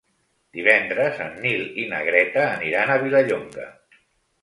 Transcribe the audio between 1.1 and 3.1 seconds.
en Nil i na Greta aniran a